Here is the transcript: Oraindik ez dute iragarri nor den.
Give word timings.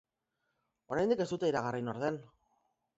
Oraindik 0.95 1.23
ez 1.27 1.29
dute 1.35 1.53
iragarri 1.55 1.85
nor 1.91 2.05
den. 2.09 2.23